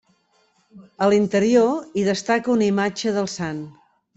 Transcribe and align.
A 1.05 1.09
l'interior, 1.13 1.69
hi 2.01 2.07
destaca 2.09 2.53
una 2.57 2.69
imatge 2.71 3.17
del 3.19 3.31
sant. 3.39 3.63